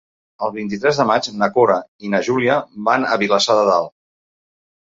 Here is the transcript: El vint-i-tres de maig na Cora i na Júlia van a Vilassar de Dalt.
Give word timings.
El 0.45 0.51
vint-i-tres 0.53 1.01
de 1.01 1.03
maig 1.09 1.29
na 1.41 1.49
Cora 1.57 1.77
i 2.07 2.11
na 2.15 2.21
Júlia 2.31 2.57
van 2.89 3.07
a 3.11 3.21
Vilassar 3.25 3.59
de 3.61 3.67
Dalt. 3.73 3.93